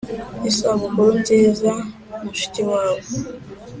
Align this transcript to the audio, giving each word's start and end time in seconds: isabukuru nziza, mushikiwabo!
isabukuru 0.49 1.09
nziza, 1.21 1.73
mushikiwabo! 2.23 2.99